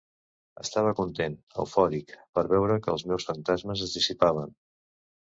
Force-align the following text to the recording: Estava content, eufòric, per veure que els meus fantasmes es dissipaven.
Estava 0.61 0.93
content, 0.99 1.33
eufòric, 1.63 2.13
per 2.37 2.43
veure 2.53 2.77
que 2.87 2.91
els 2.93 3.03
meus 3.11 3.27
fantasmes 3.27 3.83
es 3.89 3.93
dissipaven. 3.99 4.57